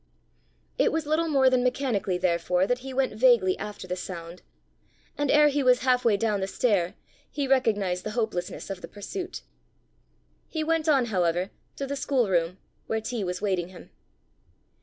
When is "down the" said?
6.17-6.47